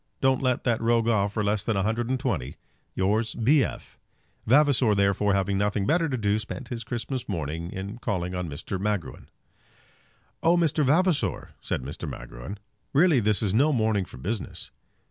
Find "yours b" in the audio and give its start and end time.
2.95-3.63